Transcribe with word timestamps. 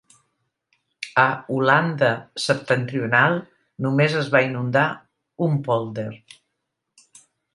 A 1.23 1.25
Holanda 1.55 2.09
Septentrional 2.45 3.37
només 3.87 4.17
es 4.23 4.31
va 4.37 4.41
inundar 4.49 4.85
un 5.49 5.61
pòlder. 5.71 6.09